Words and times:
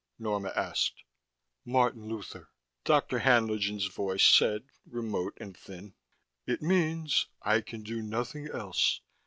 Norma 0.17 0.51
asked. 0.55 1.03
"Martin 1.63 2.07
Luther," 2.09 2.49
Dr. 2.85 3.19
Haenlingen's 3.19 3.85
voice 3.85 4.23
said, 4.25 4.63
remote 4.83 5.37
and 5.39 5.55
thin. 5.55 5.93
"It 6.47 6.63
means: 6.63 7.27
'I 7.43 7.61
can 7.61 7.83
do 7.83 8.01
nothing 8.01 8.47
else.' 8.47 9.01